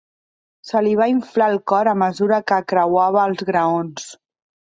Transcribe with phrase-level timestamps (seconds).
[0.69, 4.09] Se li va inflar el cor a mesura que creuava els graons.